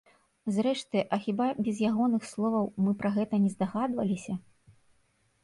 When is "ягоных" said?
1.89-2.25